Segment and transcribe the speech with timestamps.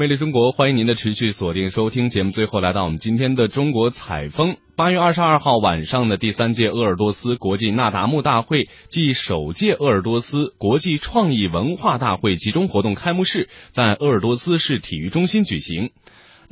[0.00, 2.30] 魅力中国，欢迎您的持续锁定收听节目。
[2.30, 4.56] 最后来到我们今天的中国采风。
[4.74, 15.90] 八月二十二号晚上的第三届鄂尔多斯国际那达慕大会暨首届鄂尔多斯国际创意文化大会集中活动开幕式在鄂尔多斯市体育中心举行。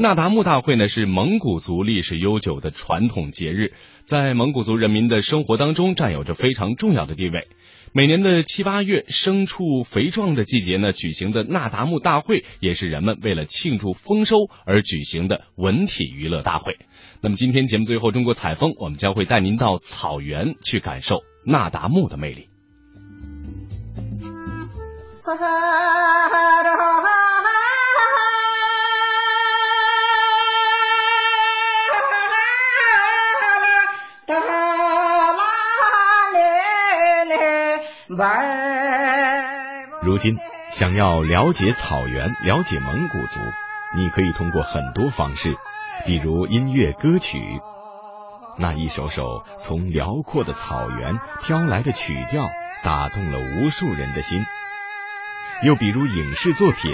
[0.00, 3.72] 纳达慕大会呢是蒙古族历史悠久的传统节日，
[4.06, 7.48] 在蒙古族人民的生活当中占有着非常重要的地位。
[7.92, 16.76] 每年的七八月，牲畜肥壮的季节呢，举行的那达慕大会，也是人们为了庆祝丰收而举行的文体娱乐大会。
[17.20, 22.48] 那么今天节目最后，中国采风，我们将会带您到草原去感受那达慕的魅力。
[40.02, 40.38] 如今，
[40.72, 43.40] 想要了解草原、了解蒙古族，
[43.94, 45.54] 你可以通过很多方式，
[46.04, 47.60] 比如音乐歌曲，
[48.58, 52.50] 那一首首从辽阔的草原飘来的曲调，
[52.82, 54.42] 打动了无数人的心；
[55.62, 56.92] 又比如影视作品，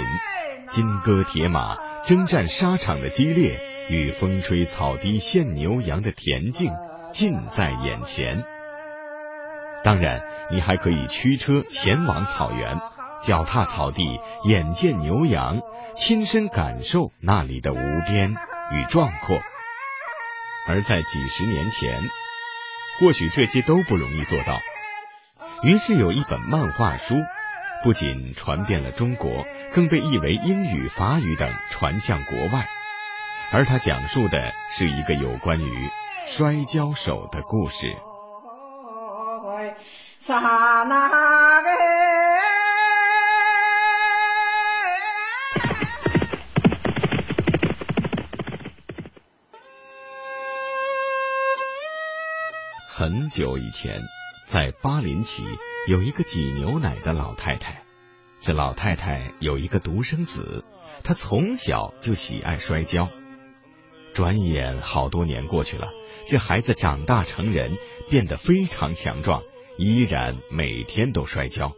[0.67, 6.71] 金戈铁马、征战沙场的激烈，与风吹草低见牛羊的恬静，
[7.09, 8.43] 近在眼前。
[9.85, 12.79] 当然，你还可以驱车前往草原，
[13.21, 15.59] 脚踏草地，眼见牛羊，
[15.95, 18.31] 亲身感受那里的无边
[18.71, 19.39] 与壮阔。
[20.67, 22.01] 而在几十年前，
[22.99, 24.59] 或许这些都不容易做到。
[25.61, 27.13] 于是有一本漫画书，
[27.83, 32.65] 不仅传遍了中国，更被译为英语、法语等，传向国外。
[33.51, 35.89] 而它讲述的是一个有关于
[36.25, 37.95] 摔跤手的故事。
[40.27, 41.69] 萨那个，
[52.89, 54.01] 很久以前，
[54.47, 55.43] 在巴林奇
[55.87, 57.83] 有一个挤牛奶的老太太。
[58.39, 60.65] 这老太太有一个独生子，
[61.03, 63.09] 他从小就喜爱摔跤。
[64.15, 65.89] 转眼好多年过去了，
[66.27, 67.77] 这孩子长大成人，
[68.09, 69.43] 变得非常强壮。
[69.77, 71.73] 依然每天都摔跤，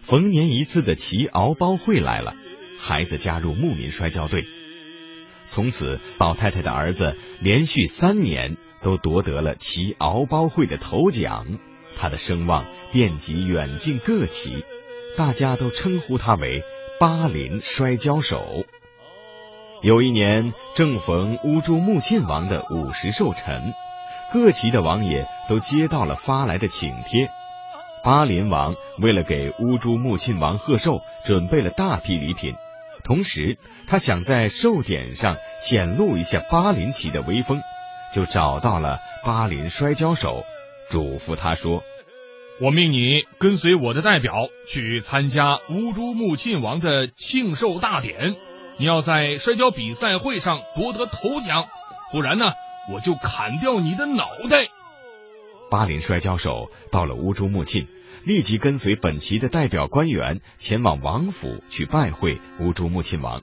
[0.00, 2.34] 逢年一次的骑敖包会来了，
[2.78, 4.44] 孩子加入牧民摔跤队。
[5.46, 11.58] 从此，老太太的儿子连续三年都夺得了骑敖包会的头奖，
[11.94, 14.64] 他的声望遍及远近各旗，
[15.16, 16.62] 大家都称呼他为
[16.98, 18.64] 巴林摔跤手。
[19.82, 23.74] 有一年，正逢乌珠穆沁王的五十寿辰。
[24.32, 27.28] 各旗的王爷都接到了发来的请帖，
[28.02, 32.54] 巴林王为了给乌珠穆沁王贺寿，准备了大批礼品，
[33.04, 37.60] 同时他想在寿典上显露一下巴林旗的威风，
[38.14, 40.44] 就找到了巴林摔跤手，
[40.88, 41.82] 嘱咐他说
[42.62, 44.32] ：“我命你跟随我的代表
[44.66, 48.34] 去参加乌珠穆沁王的庆寿大典，
[48.78, 51.66] 你要在摔跤比赛会上夺得头奖，
[52.10, 52.46] 不然呢？”
[52.90, 54.68] 我就砍掉你的脑袋！
[55.70, 57.86] 巴林摔跤手到了乌珠穆沁，
[58.24, 63.42] 立即跟随本旗的代表官员前往王府去拜会乌珠穆沁王。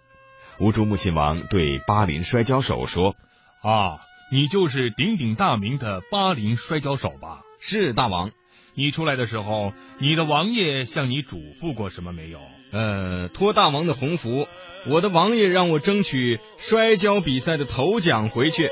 [0.59, 3.15] 乌珠穆沁王对巴林摔跤手说
[3.63, 3.97] ：“啊，
[4.31, 7.41] 你就是鼎鼎大名的巴林摔跤手吧？
[7.59, 8.31] 是大王。
[8.75, 12.39] 你出来的时候，你的王爷向你嘱咐过什么没有？
[12.71, 14.47] 呃，托大王的鸿福，
[14.87, 18.69] 我的王爷让我争取摔跤比赛的头奖回去。”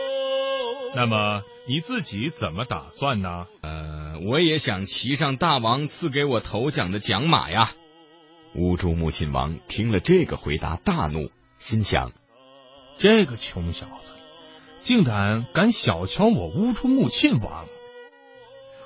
[0.96, 3.46] 那么你自己怎么打算呢？
[3.62, 7.72] 呃，我也想骑上大王赐给我头奖的奖马呀。
[8.56, 12.12] 乌珠穆沁王听了这个回答，大怒，心想：
[12.98, 14.14] 这个穷小子，
[14.80, 17.66] 竟然敢小瞧我乌珠穆沁王！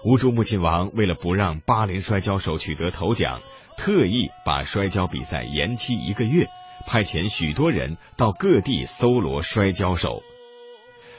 [0.04, 3.42] 乌珠穆沁王为了不让巴林摔跤手取得头奖，
[3.78, 6.50] 特意把摔跤比赛延期一个月，
[6.88, 10.24] 派遣许多人到各地搜罗摔跤手。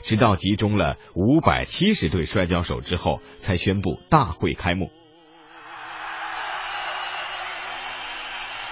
[0.03, 4.91] 直到集中了五百七十对摔跤手之后，才宣布大会开幕。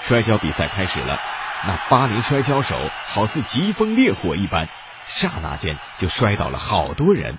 [0.00, 1.18] 摔跤比赛开始了，
[1.66, 4.68] 那巴林摔跤手好似疾风烈火一般，
[5.04, 7.38] 刹那间就摔倒了好多人。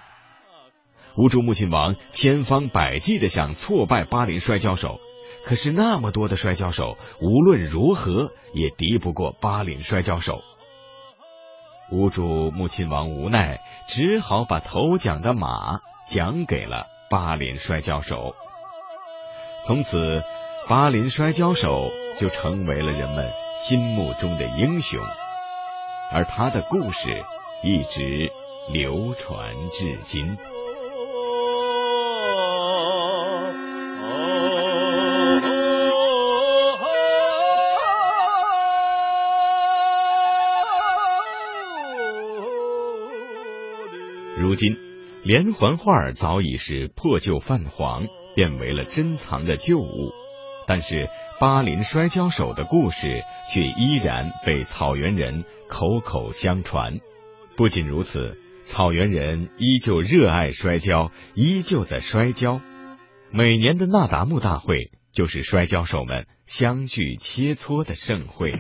[1.18, 5.00] 乌珠穆沁王千方百计的想挫败巴林摔跤手，
[5.44, 10.42] 可是那么多的摔跤手，无论如何也敌不过巴林摔跤手。
[11.92, 18.34] 屋主穆亲王无奈，只好把头奖的马奖给了巴林摔跤手。
[19.66, 20.24] 从此，
[20.70, 23.30] 巴林摔跤手就成为了人们
[23.60, 25.00] 心目中的英雄。
[26.14, 27.24] 而他的故事
[27.62, 28.32] 一直
[28.72, 30.38] 流传至今。
[44.62, 44.78] 今，
[45.24, 48.06] 连环画早已是破旧泛黄，
[48.36, 50.12] 变为了珍藏的旧物。
[50.68, 51.10] 但是，
[51.40, 57.00] 巴林摔跤手的故事却依然被草原人口口相传。
[57.58, 62.62] 不仅如此，草原人依旧热爱摔跤，依旧在摔跤。
[63.32, 68.54] 每年的那达慕大会就是摔跤手们相聚切磋的盛会。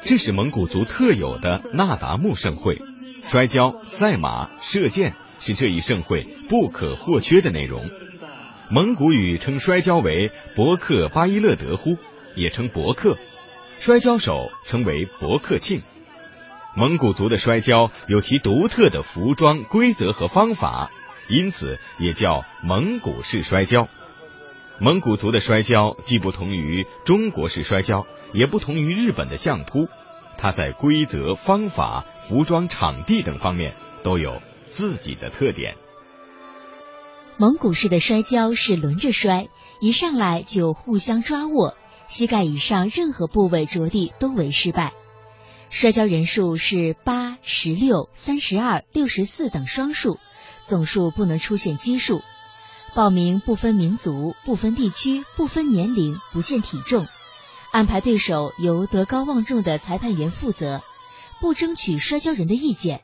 [0.00, 2.80] 这是蒙古族特有的那达慕盛会，
[3.22, 7.90] 摔跤、赛马、射箭是这一盛会不可或缺的内容。
[8.70, 11.98] 蒙古语称摔跤为博克巴伊勒德呼，
[12.34, 13.18] 也称博克，
[13.78, 15.82] 摔跤手称为博克庆。
[16.74, 20.90] 蒙古族的摔跤有其独特的服装、规则和方法，
[21.28, 23.86] 因此也叫蒙古式摔跤。
[24.80, 29.88] 蒙古族的摔跤既不同于中国式摔跤，也不同于日本的相扑，
[30.36, 35.76] 它在规则、方法、服装、场地等方面都有自己的特点。
[37.38, 39.48] 蒙古式的摔跤是轮着摔，
[39.80, 41.76] 一上来就互相抓握，
[42.06, 44.92] 膝盖以上任何部位着地都为失败。
[45.70, 50.18] 摔跤人数是八、十六、三十二、六十四等双数，
[50.64, 52.22] 总数不能出现奇数。
[52.94, 57.06] 报名不分民族、不分地区、不分年龄、不限体重，
[57.70, 60.82] 安排对手由德高望重的裁判员负责，
[61.40, 63.02] 不争取摔跤人的意见。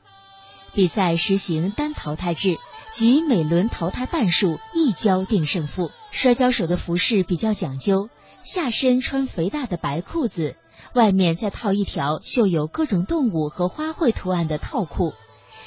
[0.73, 2.59] 比赛实行单淘汰制，
[2.91, 5.93] 即每轮淘汰半数，一跤定胜负。
[6.11, 8.09] 摔跤手的服饰比较讲究，
[8.43, 10.57] 下身穿肥大的白裤子，
[10.95, 15.13] 外面再套一条绣有各种动物和花卉图案的套裤，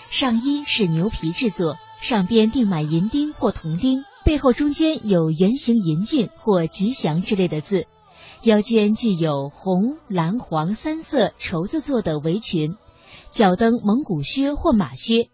[0.09, 1.77] 上衣是牛皮制作。
[2.01, 7.85] 上边钉满银钉或铜钉，背后中间有圆形银镜或吉祥之类的字，
[8.43, 12.75] 腰间系有红、蓝、黄三色绸子做的围裙，
[13.31, 15.29] 脚蹬蒙古靴或马靴，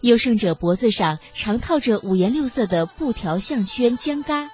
[0.00, 4.48] 优胜者脖子上常套着五颜六色的布条项圈缰嘎，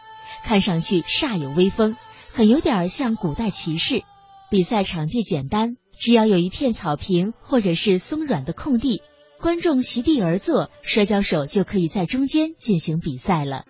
[0.45, 1.97] 看上去煞有威风，
[2.31, 4.03] 很有点像古代骑士。
[4.51, 9.01] 比赛场地简单，只要有一片草坪或者是松软的空地。
[9.43, 13.65] 观众席地而坐，摔跤手就可以在中间进行比赛了。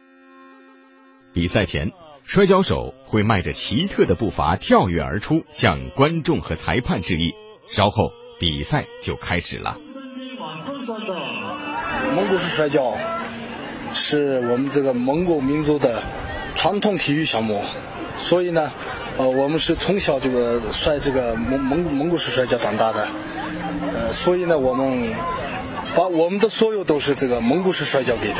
[1.32, 1.92] 比赛前，
[2.24, 7.32] 摔跤手会迈着奇特的步伐跳跃而出，向观众和裁判致意。
[7.70, 9.78] 稍后，比赛就开始了。
[12.14, 12.94] 蒙古式摔跤
[13.94, 16.02] 是我们这个蒙古民族的
[16.54, 17.64] 传统体育项目，
[18.18, 18.70] 所以呢，
[19.16, 23.08] 呃，我们是从小这个摔这个蒙蒙蒙古式摔跤长大的，
[23.94, 25.14] 呃，所以呢，我们。
[25.94, 28.36] 把我们的所有都是这个蒙古式摔跤给的。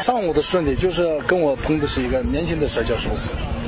[0.00, 3.10] 上午的顺利就是跟我碰的是一个年轻的摔跤手，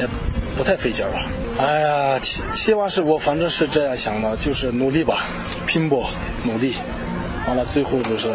[0.00, 0.08] 也
[0.56, 1.26] 不太费劲儿。
[1.58, 5.26] 哎呀，期期望是我反正是这样想的，就是努力吧，
[5.66, 6.10] 拼搏
[6.44, 6.74] 努力，
[7.46, 8.34] 完了最后就是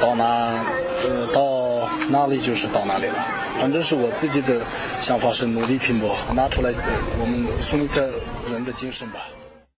[0.00, 0.64] 到哪
[1.04, 3.26] 呃到哪里就是到哪里了。
[3.60, 4.62] 反正是我自己的
[4.98, 6.72] 想法是努力拼搏，拿出来
[7.20, 8.08] 我们孙特
[8.50, 9.26] 人的精神吧。